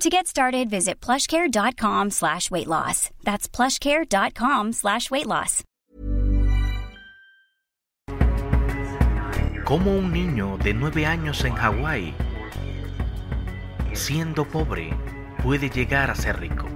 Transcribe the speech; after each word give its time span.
To 0.00 0.10
get 0.10 0.26
started, 0.26 0.68
visit 0.68 1.00
plushcare.com 1.00 2.10
slash 2.10 2.50
weight 2.50 2.66
loss. 2.66 3.08
That's 3.24 3.48
plushcare.com 3.48 4.72
slash 4.74 5.10
weight 5.10 5.26
loss. 5.26 5.64
Como 9.64 9.96
un 9.96 10.12
niño 10.12 10.58
de 10.58 10.74
9 10.74 11.06
años 11.06 11.42
en 11.46 11.54
Hawái, 11.54 12.14
siendo 13.94 14.44
pobre, 14.44 14.94
puede 15.42 15.70
llegar 15.70 16.10
a 16.10 16.14
ser 16.14 16.40
rico. 16.40 16.66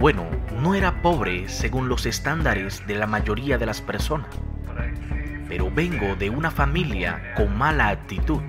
Bueno, 0.00 0.28
no 0.60 0.74
era 0.74 1.00
pobre 1.00 1.48
según 1.48 1.88
los 1.88 2.04
estándares 2.04 2.84
de 2.88 2.96
la 2.96 3.06
mayoría 3.06 3.58
de 3.58 3.66
las 3.66 3.80
personas, 3.80 4.28
pero 5.48 5.70
vengo 5.70 6.16
de 6.16 6.30
una 6.30 6.50
familia 6.50 7.32
con 7.36 7.56
mala 7.56 7.90
actitud. 7.90 8.42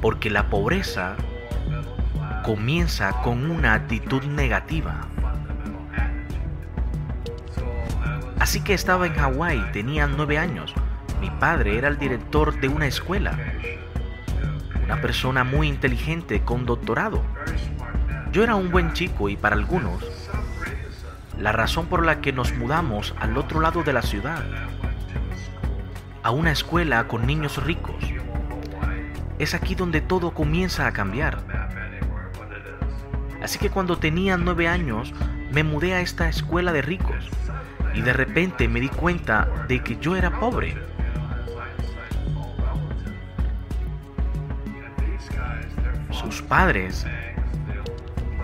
Porque 0.00 0.30
la 0.30 0.48
pobreza 0.48 1.16
comienza 2.44 3.12
con 3.22 3.50
una 3.50 3.74
actitud 3.74 4.22
negativa. 4.24 5.06
Así 8.38 8.62
que 8.62 8.72
estaba 8.72 9.06
en 9.06 9.14
Hawái, 9.14 9.72
tenía 9.72 10.06
nueve 10.06 10.38
años. 10.38 10.74
Mi 11.20 11.28
padre 11.30 11.76
era 11.76 11.88
el 11.88 11.98
director 11.98 12.58
de 12.58 12.68
una 12.68 12.86
escuela. 12.86 13.38
Una 14.82 15.00
persona 15.02 15.44
muy 15.44 15.68
inteligente 15.68 16.42
con 16.42 16.64
doctorado. 16.64 17.22
Yo 18.32 18.42
era 18.42 18.54
un 18.54 18.70
buen 18.70 18.94
chico 18.94 19.28
y 19.28 19.36
para 19.36 19.56
algunos, 19.56 20.02
la 21.38 21.52
razón 21.52 21.86
por 21.86 22.06
la 22.06 22.20
que 22.20 22.32
nos 22.32 22.54
mudamos 22.54 23.14
al 23.20 23.36
otro 23.36 23.60
lado 23.60 23.82
de 23.82 23.92
la 23.92 24.02
ciudad, 24.02 24.42
a 26.22 26.30
una 26.30 26.52
escuela 26.52 27.08
con 27.08 27.26
niños 27.26 27.62
ricos, 27.62 28.02
es 29.40 29.54
aquí 29.54 29.74
donde 29.74 30.02
todo 30.02 30.32
comienza 30.32 30.86
a 30.86 30.92
cambiar. 30.92 31.38
Así 33.42 33.58
que 33.58 33.70
cuando 33.70 33.96
tenía 33.96 34.36
nueve 34.36 34.68
años, 34.68 35.14
me 35.50 35.64
mudé 35.64 35.94
a 35.94 36.02
esta 36.02 36.28
escuela 36.28 36.72
de 36.72 36.82
ricos 36.82 37.30
y 37.94 38.02
de 38.02 38.12
repente 38.12 38.68
me 38.68 38.80
di 38.80 38.90
cuenta 38.90 39.48
de 39.66 39.82
que 39.82 39.96
yo 39.96 40.14
era 40.14 40.38
pobre. 40.38 40.76
Sus 46.10 46.42
padres 46.42 47.06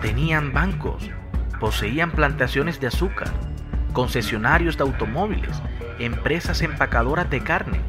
tenían 0.01 0.51
bancos, 0.51 1.11
poseían 1.59 2.09
plantaciones 2.09 2.79
de 2.79 2.87
azúcar, 2.87 3.29
concesionarios 3.93 4.77
de 4.77 4.83
automóviles, 4.83 5.61
empresas 5.99 6.63
empacadoras 6.63 7.29
de 7.29 7.41
carne, 7.41 7.81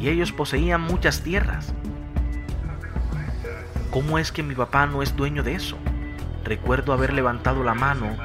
y 0.00 0.08
ellos 0.08 0.30
poseían 0.30 0.82
muchas 0.82 1.22
tierras. 1.22 1.74
¿Cómo 3.92 4.18
es 4.18 4.32
que 4.32 4.42
mi 4.42 4.54
papá 4.54 4.86
no 4.86 5.02
es 5.02 5.14
dueño 5.14 5.42
de 5.42 5.54
eso? 5.54 5.76
Recuerdo 6.44 6.94
haber 6.94 7.12
levantado 7.12 7.62
la 7.62 7.74
mano 7.74 8.16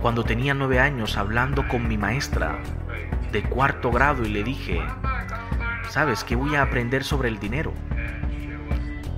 cuando 0.00 0.24
tenía 0.24 0.54
nueve 0.54 0.80
años 0.80 1.18
hablando 1.18 1.68
con 1.68 1.86
mi 1.86 1.98
maestra 1.98 2.58
de 3.30 3.42
cuarto 3.42 3.90
grado 3.90 4.22
y 4.22 4.30
le 4.30 4.42
dije, 4.42 4.80
¿sabes 5.90 6.24
que 6.24 6.34
voy 6.34 6.54
a 6.54 6.62
aprender 6.62 7.04
sobre 7.04 7.28
el 7.28 7.38
dinero? 7.38 7.74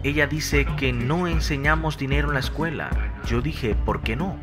Ella 0.03 0.26
dice 0.26 0.66
que 0.76 0.93
no 0.93 1.28
enseñamos 1.28 1.97
dinero 1.97 2.26
en 2.26 2.34
la 2.34 2.41
escuela. 2.41 2.91
Yo 3.26 3.41
dije, 3.41 3.76
¿por 3.76 4.03
qué 4.03 4.16
no? 4.16 4.37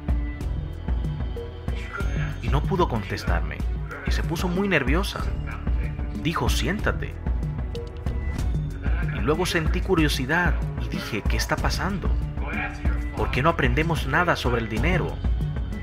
Y 2.41 2.47
no 2.47 2.63
pudo 2.63 2.87
contestarme. 2.87 3.57
Y 4.07 4.11
se 4.11 4.23
puso 4.23 4.47
muy 4.47 4.69
nerviosa. 4.69 5.19
Dijo, 6.23 6.47
siéntate. 6.47 7.13
Luego 9.21 9.45
sentí 9.45 9.81
curiosidad 9.81 10.55
y 10.83 10.89
dije, 10.89 11.21
¿qué 11.21 11.37
está 11.37 11.55
pasando? 11.55 12.09
¿Por 13.15 13.31
qué 13.31 13.43
no 13.43 13.49
aprendemos 13.49 14.07
nada 14.07 14.35
sobre 14.35 14.61
el 14.61 14.69
dinero? 14.69 15.15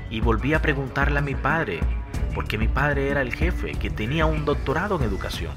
Y 0.09 0.21
volví 0.21 0.53
a 0.53 0.61
preguntarle 0.61 1.19
a 1.19 1.21
mi 1.21 1.35
padre, 1.35 1.79
porque 2.33 2.57
mi 2.57 2.67
padre 2.67 3.09
era 3.09 3.21
el 3.21 3.33
jefe 3.33 3.73
que 3.73 3.89
tenía 3.89 4.25
un 4.25 4.45
doctorado 4.45 4.97
en 4.97 5.03
educación. 5.03 5.53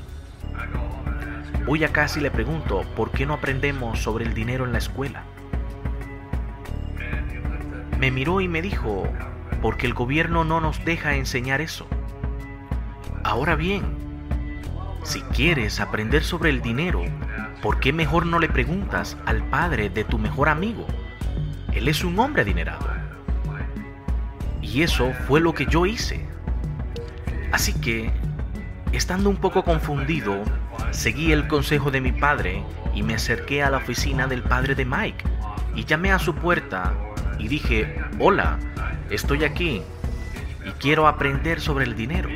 Hoy 1.67 1.85
a 1.85 1.93
casi 1.93 2.21
le 2.21 2.31
pregunto, 2.31 2.83
¿por 2.97 3.11
qué 3.13 3.27
no 3.27 3.35
aprendemos 3.35 4.01
sobre 4.01 4.25
el 4.25 4.35
dinero 4.35 4.65
en 4.65 4.73
la 4.73 4.79
escuela? 4.79 5.25
Me 7.99 8.11
miró 8.11 8.41
y 8.41 8.49
me 8.49 8.63
dijo, 8.63 9.07
porque 9.63 9.87
el 9.87 9.95
gobierno 9.95 10.45
no 10.45 10.61
nos 10.61 10.85
deja 10.85 11.17
enseñar 11.17 11.61
eso. 11.61 11.87
Ahora 13.25 13.57
bien, 13.57 13.83
si 15.03 15.21
quieres 15.23 15.81
aprender 15.81 16.25
sobre 16.25 16.51
el 16.51 16.63
dinero, 16.63 17.03
¿por 17.63 17.81
qué 17.81 17.93
mejor 17.93 18.27
no 18.27 18.39
le 18.39 18.49
preguntas 18.49 19.17
al 19.27 19.43
padre 19.45 19.91
de 19.91 20.05
tu 20.05 20.19
mejor 20.19 20.49
amigo? 20.49 20.87
Él 21.73 21.89
es 21.89 22.05
un 22.05 22.19
hombre 22.19 22.43
adinerado. 22.43 22.87
Y 24.63 24.83
eso 24.83 25.13
fue 25.27 25.41
lo 25.41 25.55
que 25.55 25.67
yo 25.67 25.87
hice. 25.87 26.27
Así 27.53 27.73
que, 27.81 28.11
estando 28.93 29.29
un 29.29 29.37
poco 29.37 29.65
confundido, 29.65 30.43
seguí 30.91 31.33
el 31.33 31.49
consejo 31.49 31.91
de 31.91 32.01
mi 32.01 32.13
padre 32.13 32.63
y 32.95 33.03
me 33.03 33.15
acerqué 33.15 33.63
a 33.63 33.71
la 33.71 33.79
oficina 33.79 34.27
del 34.27 34.43
padre 34.43 34.75
de 34.75 34.85
Mike 34.85 35.25
y 35.75 35.85
llamé 35.85 36.13
a 36.13 36.19
su 36.19 36.35
puerta 36.35 36.95
y 37.39 37.49
dije, 37.49 38.01
hola, 38.19 38.59
estoy 39.11 39.45
aquí 39.45 39.83
y 40.65 40.71
quiero 40.73 41.07
aprender 41.09 41.61
sobre 41.61 41.85
el 41.85 41.97
dinero. 41.97 42.29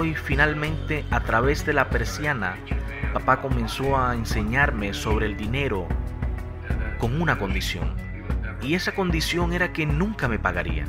Y 0.00 0.14
finalmente, 0.14 1.04
a 1.10 1.20
través 1.20 1.66
de 1.66 1.72
la 1.72 1.90
persiana, 1.90 2.56
papá 3.12 3.40
comenzó 3.40 3.98
a 3.98 4.14
enseñarme 4.14 4.94
sobre 4.94 5.26
el 5.26 5.36
dinero 5.36 5.86
con 6.98 7.20
una 7.20 7.38
condición. 7.38 7.94
Y 8.62 8.74
esa 8.74 8.94
condición 8.94 9.52
era 9.52 9.72
que 9.72 9.86
nunca 9.86 10.28
me 10.28 10.38
pagaría. 10.38 10.84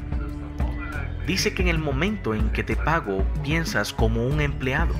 Dice 1.25 1.53
que 1.53 1.61
en 1.61 1.67
el 1.67 1.77
momento 1.77 2.33
en 2.33 2.49
que 2.49 2.63
te 2.63 2.75
pago 2.75 3.23
piensas 3.43 3.93
como 3.93 4.25
un 4.25 4.41
empleado. 4.41 4.95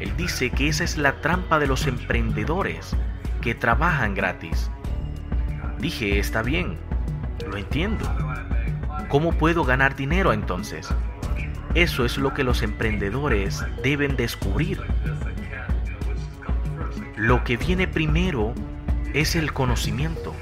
Él 0.00 0.12
dice 0.16 0.50
que 0.50 0.68
esa 0.68 0.84
es 0.84 0.96
la 0.96 1.20
trampa 1.20 1.58
de 1.58 1.66
los 1.66 1.86
emprendedores 1.86 2.96
que 3.42 3.54
trabajan 3.54 4.14
gratis. 4.14 4.70
Dije, 5.78 6.18
está 6.18 6.42
bien, 6.42 6.78
lo 7.46 7.58
entiendo. 7.58 8.04
¿Cómo 9.08 9.32
puedo 9.32 9.64
ganar 9.64 9.94
dinero 9.96 10.32
entonces? 10.32 10.88
Eso 11.74 12.04
es 12.04 12.16
lo 12.18 12.32
que 12.32 12.44
los 12.44 12.62
emprendedores 12.62 13.64
deben 13.82 14.16
descubrir. 14.16 14.80
Lo 17.24 17.42
que 17.42 17.56
viene 17.56 17.88
primero 17.88 18.52
es 19.14 19.34
el 19.34 19.54
conocimiento. 19.54 20.34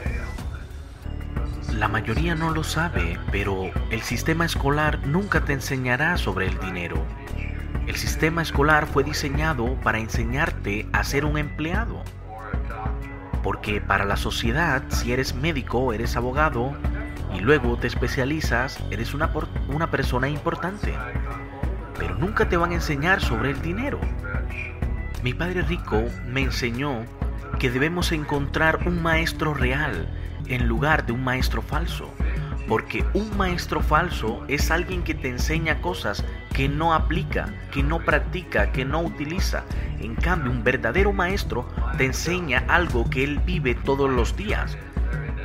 La 1.73 1.87
mayoría 1.87 2.35
no 2.35 2.51
lo 2.51 2.65
sabe, 2.65 3.21
pero 3.31 3.71
el 3.93 4.03
sistema 4.03 4.45
escolar 4.45 4.99
nunca 5.07 5.45
te 5.45 5.53
enseñará 5.53 6.17
sobre 6.17 6.49
el 6.49 6.59
dinero. 6.59 6.97
El 7.87 7.95
sistema 7.95 8.43
escolar 8.43 8.89
fue 8.89 9.05
diseñado 9.05 9.77
para 9.85 10.01
enseñarte 10.01 10.89
a 10.93 11.05
ser 11.05 11.25
un 11.25 11.39
empleado. 11.39 12.03
Porque 13.45 13.81
para 13.81 14.05
la 14.05 14.17
sociedad, 14.17 14.83
si 14.89 15.13
eres 15.13 15.37
médico, 15.37 15.93
eres 15.93 16.17
abogado 16.17 16.77
y 17.33 17.43
luego 17.43 17.77
te 17.77 17.87
especializas, 17.87 18.81
eres 18.91 19.15
una, 19.15 19.33
una 19.69 19.89
persona 19.93 20.29
importante. 20.29 20.93
Pero 21.97 22.17
nunca 22.17 22.49
te 22.49 22.57
van 22.57 22.73
a 22.73 22.75
enseñar 22.75 23.21
sobre 23.21 23.51
el 23.51 23.63
dinero. 23.63 24.01
Mi 25.23 25.33
padre 25.33 25.63
rico 25.63 26.03
me 26.27 26.43
enseñó 26.43 27.05
que 27.61 27.71
debemos 27.71 28.11
encontrar 28.11 28.89
un 28.89 29.01
maestro 29.01 29.55
real 29.55 30.09
en 30.49 30.67
lugar 30.67 31.07
de 31.07 31.13
un 31.13 31.23
maestro 31.23 31.63
falso. 31.63 32.13
Porque 32.67 33.05
un 33.15 33.37
maestro 33.37 33.81
falso 33.81 34.45
es 34.49 34.73
alguien 34.73 35.05
que 35.05 35.15
te 35.15 35.29
enseña 35.29 35.81
cosas 35.81 36.25
que 36.55 36.69
no 36.69 36.93
aplica, 36.93 37.55
que 37.71 37.85
no 37.85 38.01
practica, 38.01 38.73
que 38.73 38.85
no 38.85 39.01
utiliza. 39.01 39.63
En 40.01 40.17
cambio, 40.17 40.51
un 40.51 40.65
verdadero 40.65 41.13
maestro 41.13 41.69
te 41.99 42.07
enseña 42.07 42.65
algo 42.67 43.09
que 43.09 43.23
él 43.23 43.39
vive 43.47 43.77
todos 43.77 44.11
los 44.11 44.37
días. 44.37 44.77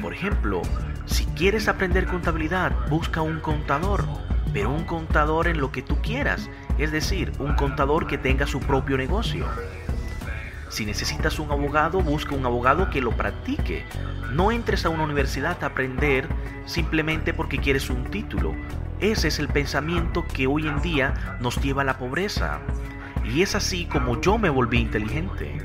Por 0.02 0.12
ejemplo, 0.12 0.64
si 1.06 1.26
quieres 1.28 1.68
aprender 1.68 2.08
contabilidad, 2.08 2.72
busca 2.90 3.22
un 3.22 3.40
contador, 3.42 4.06
pero 4.54 4.72
un 4.72 4.86
contador 4.86 5.48
en 5.48 5.60
lo 5.60 5.72
que 5.72 5.84
tú 5.84 6.02
quieras, 6.02 6.50
es 6.78 6.92
decir, 6.92 7.32
un 7.40 7.56
contador 7.56 8.08
que 8.08 8.18
tenga 8.18 8.46
su 8.46 8.60
propio 8.60 8.98
negocio. 8.98 9.46
Si 10.70 10.86
necesitas 10.86 11.40
un 11.40 11.52
abogado, 11.52 12.02
busca 12.02 12.36
un 12.36 12.46
abogado 12.46 12.90
que 12.90 13.02
lo 13.02 13.12
practique. 13.12 13.86
No 14.34 14.52
entres 14.52 14.86
a 14.86 14.90
una 14.90 15.04
universidad 15.04 15.64
a 15.64 15.68
aprender 15.68 16.28
simplemente 16.66 17.34
porque 17.34 17.58
quieres 17.58 17.90
un 17.90 18.04
título. 18.06 18.54
Ese 19.00 19.30
es 19.30 19.40
el 19.40 19.48
pensamiento 19.48 20.26
que 20.28 20.48
hoy 20.48 20.68
en 20.68 20.82
día 20.82 21.38
nos 21.40 21.62
lleva 21.62 21.84
a 21.84 21.86
la 21.86 21.98
pobreza. 21.98 22.60
Y 23.24 23.42
es 23.42 23.56
así 23.56 23.86
como 23.86 24.20
yo 24.22 24.38
me 24.38 24.50
volví 24.50 24.80
inteligente. 24.80 25.58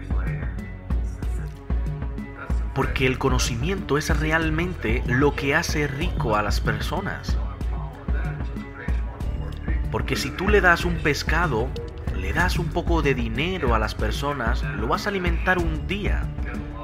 Porque 2.75 3.07
el 3.07 3.19
conocimiento 3.19 3.99
es 3.99 4.17
realmente 4.19 5.03
lo 5.07 5.35
que 5.35 5.55
hace 5.55 5.89
rico 5.89 6.37
a 6.37 6.43
las 6.43 6.61
personas. 6.61 7.37
Porque 9.93 10.17
si 10.17 10.31
tú 10.31 10.49
le 10.49 10.61
das 10.61 10.85
un 10.85 10.97
pescado 10.97 11.69
le 12.23 12.33
das 12.33 12.59
un 12.59 12.69
poco 12.69 13.03
de 13.03 13.15
dinero 13.15 13.75
a 13.75 13.79
las 13.79 13.95
personas, 13.95 14.63
lo 14.63 14.87
vas 14.87 15.07
a 15.07 15.11
alimentar 15.11 15.59
un 15.59 15.87
día. 15.89 16.23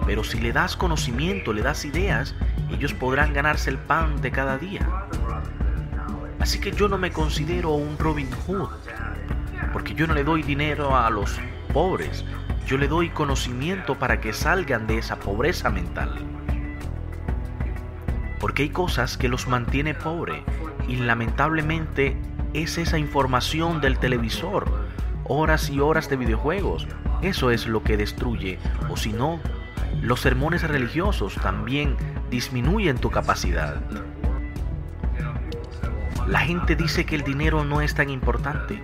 Pero 0.04 0.24
si 0.24 0.40
le 0.40 0.52
das 0.52 0.76
conocimiento, 0.76 1.52
le 1.52 1.62
das 1.62 1.84
ideas, 1.84 2.34
ellos 2.70 2.92
podrán 2.92 3.32
ganarse 3.32 3.70
el 3.70 3.78
pan 3.78 4.20
de 4.20 4.30
cada 4.30 4.58
día. 4.58 4.88
Así 6.40 6.60
que 6.60 6.72
yo 6.72 6.88
no 6.88 6.98
me 6.98 7.12
considero 7.12 7.70
un 7.70 7.98
Robin 7.98 8.28
Hood, 8.46 8.70
porque 9.72 9.94
yo 9.94 10.06
no 10.06 10.14
le 10.14 10.24
doy 10.24 10.42
dinero 10.42 10.96
a 10.96 11.08
los 11.08 11.38
pobres, 11.72 12.24
yo 12.66 12.78
le 12.78 12.88
doy 12.88 13.10
conocimiento 13.10 13.98
para 13.98 14.20
que 14.20 14.32
salgan 14.32 14.86
de 14.86 14.98
esa 14.98 15.16
pobreza 15.16 15.70
mental. 15.70 16.18
Porque 18.40 18.64
hay 18.64 18.70
cosas 18.70 19.16
que 19.16 19.28
los 19.28 19.46
mantiene 19.46 19.94
pobre 19.94 20.42
y 20.88 20.96
lamentablemente 20.96 22.16
es 22.62 22.78
esa 22.78 22.98
información 22.98 23.80
del 23.80 23.98
televisor 23.98 24.88
horas 25.28 25.70
y 25.70 25.80
horas 25.80 26.08
de 26.08 26.16
videojuegos. 26.16 26.86
Eso 27.22 27.50
es 27.50 27.66
lo 27.66 27.82
que 27.82 27.96
destruye. 27.96 28.58
O 28.88 28.96
si 28.96 29.12
no, 29.12 29.38
los 30.02 30.20
sermones 30.20 30.62
religiosos 30.62 31.34
también 31.34 31.96
disminuyen 32.30 32.98
tu 32.98 33.10
capacidad. 33.10 33.80
La 36.26 36.40
gente 36.40 36.76
dice 36.76 37.06
que 37.06 37.16
el 37.16 37.22
dinero 37.22 37.64
no 37.64 37.80
es 37.80 37.94
tan 37.94 38.10
importante. 38.10 38.82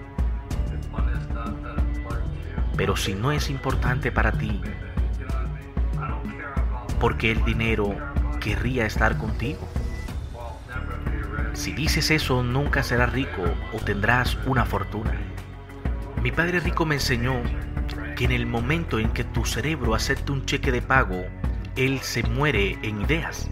Pero 2.76 2.96
si 2.96 3.14
no 3.14 3.32
es 3.32 3.50
importante 3.50 4.10
para 4.10 4.32
ti, 4.32 4.60
porque 7.00 7.30
el 7.30 7.44
dinero 7.44 7.94
querría 8.40 8.86
estar 8.86 9.16
contigo. 9.18 9.68
Si 11.54 11.72
dices 11.72 12.10
eso, 12.10 12.42
nunca 12.42 12.82
serás 12.82 13.12
rico 13.12 13.42
o 13.72 13.78
tendrás 13.78 14.36
una 14.44 14.64
fortuna. 14.64 15.12
Mi 16.20 16.32
padre 16.32 16.58
rico 16.58 16.84
me 16.84 16.96
enseñó 16.96 17.40
que 18.16 18.24
en 18.24 18.32
el 18.32 18.44
momento 18.44 18.98
en 18.98 19.10
que 19.10 19.22
tu 19.22 19.44
cerebro 19.44 19.94
acepta 19.94 20.32
un 20.32 20.44
cheque 20.46 20.72
de 20.72 20.82
pago, 20.82 21.24
él 21.76 22.00
se 22.00 22.24
muere 22.24 22.76
en 22.82 23.02
ideas. 23.02 23.48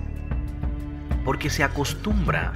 Porque 1.24 1.48
se 1.48 1.62
acostumbra 1.62 2.52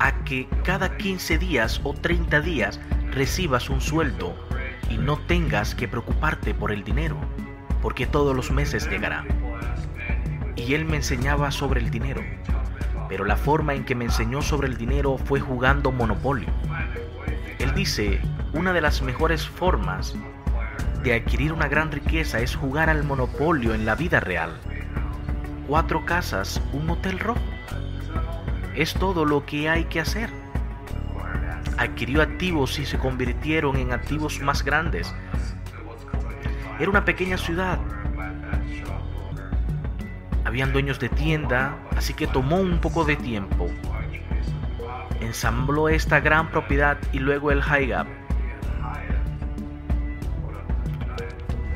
a 0.00 0.12
que 0.24 0.48
cada 0.64 0.98
15 0.98 1.38
días 1.38 1.80
o 1.82 1.94
30 1.94 2.42
días 2.42 2.78
recibas 3.10 3.70
un 3.70 3.80
sueldo 3.80 4.36
y 4.90 4.98
no 4.98 5.16
tengas 5.16 5.74
que 5.74 5.88
preocuparte 5.88 6.52
por 6.52 6.70
el 6.70 6.84
dinero, 6.84 7.16
porque 7.80 8.06
todos 8.06 8.36
los 8.36 8.50
meses 8.50 8.88
llegará. 8.90 9.24
Y 10.56 10.74
él 10.74 10.84
me 10.84 10.96
enseñaba 10.96 11.50
sobre 11.50 11.80
el 11.80 11.90
dinero, 11.90 12.22
pero 13.08 13.24
la 13.24 13.36
forma 13.36 13.74
en 13.74 13.84
que 13.84 13.94
me 13.94 14.04
enseñó 14.04 14.42
sobre 14.42 14.68
el 14.68 14.76
dinero 14.76 15.18
fue 15.18 15.40
jugando 15.40 15.92
Monopolio. 15.92 16.48
Él 17.58 17.74
dice 17.74 18.20
una 18.52 18.72
de 18.72 18.80
las 18.80 19.02
mejores 19.02 19.48
formas 19.48 20.14
de 21.04 21.14
adquirir 21.14 21.52
una 21.52 21.68
gran 21.68 21.92
riqueza 21.92 22.40
es 22.40 22.56
jugar 22.56 22.88
al 22.88 23.04
monopolio 23.04 23.74
en 23.74 23.84
la 23.84 23.94
vida 23.94 24.20
real. 24.20 24.58
Cuatro 25.68 26.06
casas, 26.06 26.62
un 26.72 26.88
hotel 26.88 27.18
rojo. 27.18 27.40
Es 28.74 28.94
todo 28.94 29.24
lo 29.24 29.44
que 29.44 29.68
hay 29.68 29.84
que 29.84 30.00
hacer. 30.00 30.30
Adquirió 31.76 32.22
activos 32.22 32.78
y 32.78 32.86
se 32.86 32.98
convirtieron 32.98 33.76
en 33.76 33.92
activos 33.92 34.40
más 34.40 34.64
grandes. 34.64 35.14
Era 36.78 36.88
una 36.88 37.04
pequeña 37.04 37.36
ciudad. 37.36 37.78
Habían 40.54 40.72
dueños 40.72 41.00
de 41.00 41.08
tienda, 41.08 41.76
así 41.96 42.14
que 42.14 42.28
tomó 42.28 42.60
un 42.60 42.78
poco 42.78 43.04
de 43.04 43.16
tiempo. 43.16 43.66
Ensambló 45.20 45.88
esta 45.88 46.20
gran 46.20 46.48
propiedad 46.52 46.96
y 47.12 47.18
luego 47.18 47.50
el 47.50 47.60
high 47.60 47.88
gap 47.88 48.06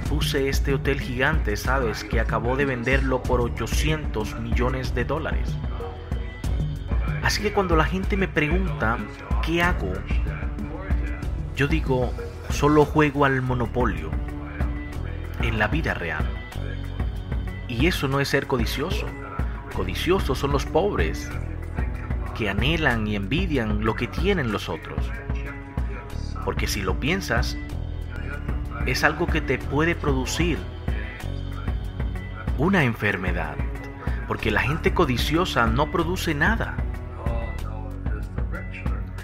puse 0.08 0.48
este 0.48 0.74
hotel 0.74 1.00
gigante, 1.00 1.56
sabes, 1.56 2.04
que 2.04 2.20
acabó 2.20 2.54
de 2.54 2.66
venderlo 2.66 3.20
por 3.20 3.40
800 3.40 4.38
millones 4.38 4.94
de 4.94 5.04
dólares. 5.04 5.56
Así 7.24 7.42
que 7.42 7.52
cuando 7.52 7.74
la 7.74 7.84
gente 7.84 8.16
me 8.16 8.28
pregunta, 8.28 8.96
¿qué 9.44 9.60
hago? 9.60 9.92
Yo 11.56 11.66
digo, 11.66 12.12
solo 12.50 12.84
juego 12.84 13.24
al 13.24 13.42
monopolio 13.42 14.12
en 15.42 15.58
la 15.58 15.66
vida 15.66 15.94
real. 15.94 16.37
Y 17.68 17.86
eso 17.86 18.08
no 18.08 18.20
es 18.20 18.28
ser 18.28 18.46
codicioso. 18.46 19.06
Codiciosos 19.74 20.38
son 20.38 20.52
los 20.52 20.64
pobres, 20.64 21.30
que 22.36 22.48
anhelan 22.48 23.06
y 23.06 23.16
envidian 23.16 23.84
lo 23.84 23.94
que 23.94 24.08
tienen 24.08 24.50
los 24.50 24.68
otros. 24.68 24.98
Porque 26.44 26.66
si 26.66 26.80
lo 26.80 26.98
piensas, 26.98 27.56
es 28.86 29.04
algo 29.04 29.26
que 29.26 29.40
te 29.40 29.58
puede 29.58 29.94
producir 29.94 30.58
una 32.56 32.84
enfermedad. 32.84 33.56
Porque 34.26 34.50
la 34.50 34.60
gente 34.60 34.94
codiciosa 34.94 35.66
no 35.66 35.90
produce 35.90 36.34
nada. 36.34 36.76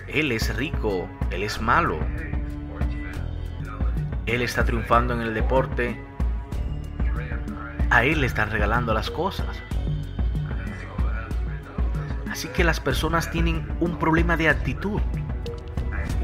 Él 0.07 0.33
es 0.33 0.55
rico, 0.55 1.09
él 1.31 1.43
es 1.43 1.61
malo. 1.61 1.99
Él 4.27 4.43
está 4.43 4.65
triunfando 4.65 5.15
en 5.15 5.21
el 5.21 5.35
deporte. 5.35 6.04
A 7.95 8.05
él 8.05 8.21
le 8.21 8.27
están 8.27 8.51
regalando 8.51 8.93
las 8.93 9.11
cosas. 9.11 9.57
Así 12.31 12.49
que 12.49 12.65
las 12.65 12.81
personas 12.81 13.31
tienen 13.31 13.69
un 13.81 13.99
problema 13.99 14.37
de 14.37 14.49
actitud 14.49 15.01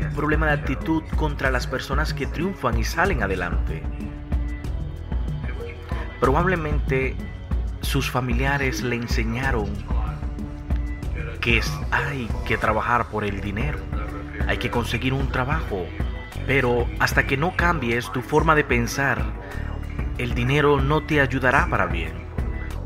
un 0.00 0.14
problema 0.14 0.46
de 0.46 0.52
actitud 0.52 1.02
contra 1.16 1.50
las 1.50 1.66
personas 1.66 2.14
que 2.14 2.26
triunfan 2.26 2.78
y 2.78 2.84
salen 2.84 3.22
adelante. 3.22 3.82
Probablemente 6.20 7.16
sus 7.80 8.10
familiares 8.10 8.82
le 8.82 8.96
enseñaron 8.96 9.68
que 11.40 11.60
hay 11.90 12.28
que 12.46 12.58
trabajar 12.58 13.06
por 13.08 13.24
el 13.24 13.40
dinero, 13.40 13.78
hay 14.46 14.58
que 14.58 14.70
conseguir 14.70 15.12
un 15.14 15.28
trabajo, 15.28 15.86
pero 16.46 16.86
hasta 16.98 17.26
que 17.26 17.36
no 17.36 17.56
cambies 17.56 18.10
tu 18.12 18.20
forma 18.20 18.54
de 18.54 18.64
pensar, 18.64 19.24
el 20.20 20.34
dinero 20.34 20.80
no 20.80 21.02
te 21.02 21.20
ayudará 21.20 21.66
para 21.70 21.86
bien. 21.86 22.12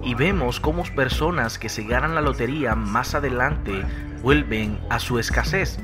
Y 0.04 0.14
vemos 0.14 0.60
cómo 0.60 0.84
personas 0.94 1.58
que 1.58 1.68
se 1.68 1.82
ganan 1.82 2.14
la 2.14 2.20
lotería 2.20 2.76
más 2.76 3.16
adelante 3.16 3.82
vuelven 4.22 4.78
a 4.88 5.00
su 5.00 5.18
escasez, 5.18 5.80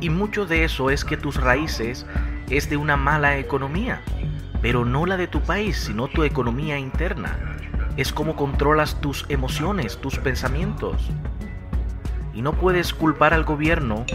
y 0.00 0.10
mucho 0.10 0.44
de 0.44 0.64
eso 0.64 0.90
es 0.90 1.04
que 1.04 1.16
tus 1.16 1.36
raíces 1.36 2.06
es 2.50 2.68
de 2.68 2.76
una 2.76 2.96
mala 2.96 3.38
economía, 3.38 4.02
pero 4.60 4.84
no 4.84 5.06
la 5.06 5.16
de 5.16 5.26
tu 5.26 5.40
país, 5.40 5.76
sino 5.76 6.08
tu 6.08 6.24
economía 6.24 6.78
interna. 6.78 7.38
es 7.96 8.12
cómo 8.12 8.36
controlas 8.36 9.00
tus 9.00 9.26
emociones, 9.28 9.98
tus 9.98 10.18
pensamientos. 10.18 11.10
Y 12.32 12.40
no 12.40 12.52
puedes 12.52 12.94
culpar 12.94 13.34
al 13.34 13.44
gobierno 13.44 14.06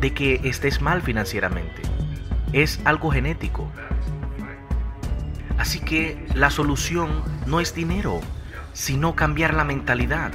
de 0.00 0.12
que 0.12 0.40
estés 0.44 0.82
mal 0.82 1.00
financieramente. 1.00 1.82
Es 2.52 2.80
algo 2.84 3.10
genético. 3.10 3.70
Así 5.60 5.78
que 5.78 6.26
la 6.34 6.48
solución 6.48 7.22
no 7.46 7.60
es 7.60 7.74
dinero, 7.74 8.22
sino 8.72 9.14
cambiar 9.14 9.52
la 9.52 9.62
mentalidad. 9.62 10.32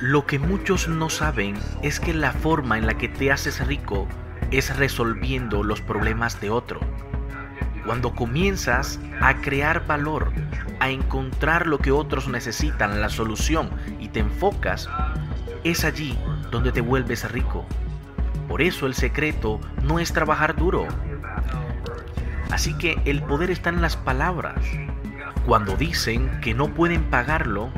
Lo 0.00 0.26
que 0.26 0.38
muchos 0.38 0.86
no 0.86 1.08
saben 1.08 1.56
es 1.80 2.00
que 2.00 2.12
la 2.12 2.32
forma 2.32 2.76
en 2.76 2.86
la 2.86 2.98
que 2.98 3.08
te 3.08 3.32
haces 3.32 3.66
rico 3.66 4.06
es 4.50 4.76
resolviendo 4.76 5.62
los 5.62 5.80
problemas 5.80 6.42
de 6.42 6.50
otro. 6.50 6.78
Cuando 7.86 8.14
comienzas 8.14 9.00
a 9.22 9.36
crear 9.36 9.86
valor, 9.86 10.30
a 10.80 10.90
encontrar 10.90 11.66
lo 11.66 11.78
que 11.78 11.90
otros 11.90 12.28
necesitan, 12.28 13.00
la 13.00 13.08
solución, 13.08 13.70
y 13.98 14.08
te 14.08 14.20
enfocas, 14.20 14.90
es 15.64 15.86
allí 15.86 16.18
donde 16.50 16.70
te 16.70 16.82
vuelves 16.82 17.32
rico. 17.32 17.64
Por 18.46 18.60
eso 18.60 18.86
el 18.86 18.94
secreto 18.94 19.58
no 19.84 19.98
es 19.98 20.12
trabajar 20.12 20.54
duro. 20.54 20.86
Así 22.50 22.76
que 22.78 23.00
el 23.04 23.22
poder 23.22 23.50
está 23.50 23.70
en 23.70 23.82
las 23.82 23.96
palabras. 23.96 24.64
Cuando 25.46 25.76
dicen 25.76 26.40
que 26.40 26.54
no 26.54 26.68
pueden 26.68 27.04
pagarlo 27.04 27.70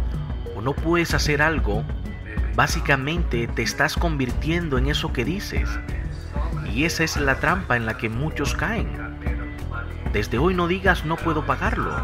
o 0.54 0.60
no 0.60 0.72
puedes 0.74 1.14
hacer 1.14 1.42
algo, 1.42 1.84
básicamente 2.54 3.48
te 3.48 3.62
estás 3.62 3.96
convirtiendo 3.96 4.78
en 4.78 4.86
eso 4.86 5.12
que 5.12 5.24
dices. 5.24 5.68
Y 6.72 6.84
esa 6.84 7.04
es 7.04 7.16
la 7.16 7.36
trampa 7.36 7.76
en 7.76 7.86
la 7.86 7.96
que 7.96 8.08
muchos 8.08 8.54
caen. 8.54 8.88
Desde 10.12 10.38
hoy 10.38 10.54
no 10.54 10.68
digas 10.68 11.04
no 11.04 11.16
puedo 11.16 11.44
pagarlo. 11.44 11.94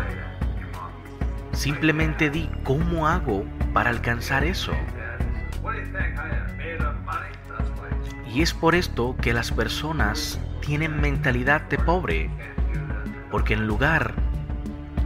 Simplemente 1.52 2.30
di 2.30 2.50
cómo 2.64 3.06
hago 3.06 3.44
para 3.72 3.90
alcanzar 3.90 4.44
eso. 4.44 4.72
Y 8.34 8.42
es 8.42 8.54
por 8.54 8.74
esto 8.74 9.14
que 9.20 9.32
las 9.32 9.52
personas 9.52 10.40
tienen 10.62 10.98
mentalidad 11.00 11.60
de 11.68 11.76
pobre. 11.76 12.30
Porque 13.30 13.52
en 13.52 13.66
lugar 13.66 14.14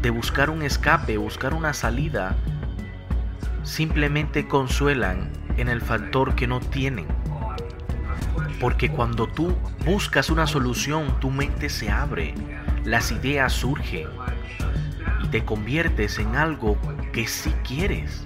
de 0.02 0.10
buscar 0.10 0.50
un 0.50 0.62
escape, 0.62 1.16
buscar 1.16 1.54
una 1.54 1.72
salida, 1.72 2.36
simplemente 3.64 4.46
consuelan 4.46 5.32
en 5.56 5.68
el 5.68 5.80
factor 5.80 6.36
que 6.36 6.46
no 6.46 6.60
tienen. 6.60 7.06
Porque 8.60 8.90
cuando 8.90 9.26
tú 9.26 9.56
buscas 9.84 10.30
una 10.30 10.46
solución, 10.46 11.18
tu 11.20 11.30
mente 11.30 11.68
se 11.68 11.90
abre, 11.90 12.34
las 12.84 13.10
ideas 13.10 13.52
surgen 13.52 14.08
y 15.24 15.28
te 15.28 15.44
conviertes 15.44 16.18
en 16.18 16.36
algo 16.36 16.78
que 17.12 17.26
sí 17.26 17.52
quieres. 17.66 18.24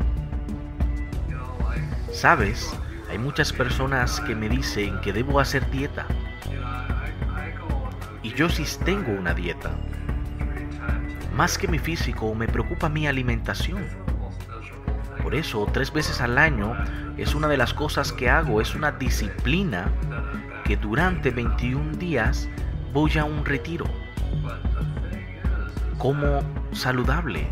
¿Sabes? 2.13 2.77
Hay 3.11 3.19
muchas 3.19 3.53
personas 3.53 4.21
que 4.21 4.35
me 4.37 4.49
dicen 4.49 5.01
que 5.01 5.13
debo 5.13 5.41
hacer 5.41 5.69
dieta. 5.71 6.07
Yo 8.41 8.49
tengo 8.87 9.13
una 9.13 9.35
dieta. 9.35 9.71
Más 11.37 11.59
que 11.59 11.69
mi 11.69 11.79
físico, 11.79 12.35
me 12.35 12.49
preocupa 12.49 12.89
mi 12.89 13.07
alimentación. 13.07 13.85
Por 15.23 15.35
eso, 15.35 15.69
tres 15.71 15.93
veces 15.93 16.23
al 16.23 16.39
año 16.39 16.75
es 17.19 17.35
una 17.35 17.49
de 17.49 17.59
las 17.59 17.75
cosas 17.75 18.15
que 18.15 18.31
hago, 18.31 18.63
es 18.63 18.75
una 18.75 18.93
disciplina 18.93 19.93
que 20.65 20.79
durante 20.79 21.31
21 21.31 21.99
días 21.99 22.49
voy 22.95 23.19
a 23.19 23.25
un 23.25 23.45
retiro. 23.45 23.85
Como 25.99 26.43
saludable. 26.73 27.47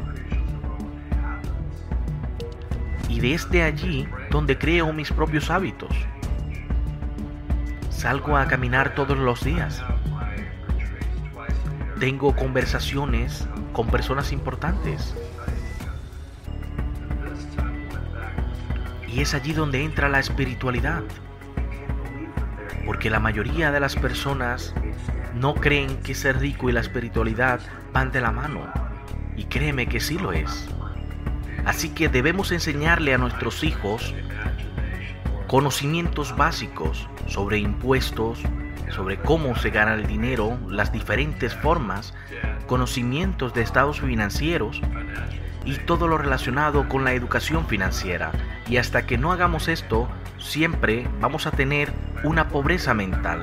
Y 3.10 3.20
desde 3.20 3.62
allí 3.62 4.08
donde 4.30 4.56
creo 4.56 4.90
mis 4.94 5.12
propios 5.12 5.50
hábitos. 5.50 5.94
Salgo 7.90 8.38
a 8.38 8.46
caminar 8.46 8.94
todos 8.94 9.18
los 9.18 9.44
días. 9.44 9.84
Tengo 12.00 12.36
conversaciones 12.36 13.48
con 13.72 13.88
personas 13.88 14.32
importantes. 14.32 15.14
Y 19.08 19.20
es 19.20 19.34
allí 19.34 19.52
donde 19.52 19.82
entra 19.82 20.08
la 20.08 20.20
espiritualidad. 20.20 21.02
Porque 22.86 23.10
la 23.10 23.18
mayoría 23.18 23.72
de 23.72 23.80
las 23.80 23.96
personas 23.96 24.74
no 25.34 25.54
creen 25.54 25.96
que 26.02 26.14
ser 26.14 26.38
rico 26.38 26.70
y 26.70 26.72
la 26.72 26.80
espiritualidad 26.80 27.60
van 27.92 28.12
de 28.12 28.20
la 28.20 28.30
mano. 28.30 28.72
Y 29.36 29.44
créeme 29.44 29.88
que 29.88 30.00
sí 30.00 30.18
lo 30.18 30.32
es. 30.32 30.68
Así 31.64 31.90
que 31.90 32.08
debemos 32.08 32.52
enseñarle 32.52 33.12
a 33.12 33.18
nuestros 33.18 33.64
hijos 33.64 34.14
conocimientos 35.48 36.36
básicos 36.36 37.08
sobre 37.26 37.58
impuestos, 37.58 38.38
sobre 38.90 39.18
cómo 39.18 39.56
se 39.56 39.70
gana 39.70 39.94
el 39.94 40.06
dinero, 40.06 40.58
las 40.68 40.92
diferentes 40.92 41.54
formas, 41.54 42.14
conocimientos 42.66 43.54
de 43.54 43.62
estados 43.62 44.00
financieros 44.00 44.80
y 45.64 45.76
todo 45.76 46.08
lo 46.08 46.18
relacionado 46.18 46.88
con 46.88 47.04
la 47.04 47.12
educación 47.12 47.66
financiera. 47.66 48.32
Y 48.68 48.76
hasta 48.78 49.06
que 49.06 49.18
no 49.18 49.32
hagamos 49.32 49.68
esto, 49.68 50.08
siempre 50.38 51.08
vamos 51.20 51.46
a 51.46 51.50
tener 51.50 51.92
una 52.24 52.48
pobreza 52.48 52.94
mental. 52.94 53.42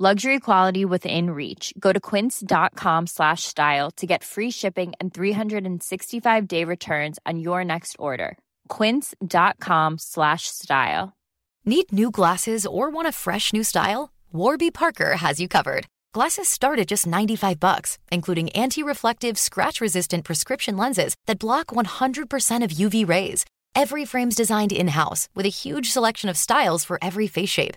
Luxury 0.00 0.40
quality 0.40 0.84
within 0.84 1.30
reach. 1.30 1.72
Go 1.78 1.92
to 1.92 2.00
quince.com 2.00 3.06
slash 3.06 3.44
style 3.44 3.92
to 3.92 4.08
get 4.08 4.24
free 4.24 4.50
shipping 4.50 4.92
and 4.98 5.14
365 5.14 6.48
day 6.48 6.64
returns 6.64 7.20
on 7.24 7.38
your 7.38 7.64
next 7.64 7.94
order. 7.96 8.36
Quince.com 8.66 9.98
slash 9.98 10.48
style. 10.48 11.12
Need 11.64 11.92
new 11.92 12.10
glasses 12.10 12.66
or 12.66 12.90
want 12.90 13.06
a 13.06 13.12
fresh 13.12 13.52
new 13.52 13.62
style? 13.62 14.10
Warby 14.32 14.72
Parker 14.72 15.14
has 15.14 15.38
you 15.38 15.46
covered. 15.46 15.86
Glasses 16.12 16.48
start 16.48 16.80
at 16.80 16.88
just 16.88 17.06
95 17.06 17.60
bucks, 17.60 17.96
including 18.10 18.50
anti-reflective, 18.50 19.38
scratch-resistant 19.38 20.24
prescription 20.24 20.76
lenses 20.76 21.14
that 21.26 21.38
block 21.38 21.68
100% 21.68 22.64
of 22.64 22.70
UV 22.72 23.08
rays. 23.08 23.44
Every 23.76 24.04
frame's 24.04 24.34
designed 24.34 24.72
in-house 24.72 25.28
with 25.36 25.46
a 25.46 25.50
huge 25.50 25.92
selection 25.92 26.28
of 26.28 26.36
styles 26.36 26.84
for 26.84 26.98
every 27.00 27.28
face 27.28 27.50
shape. 27.50 27.76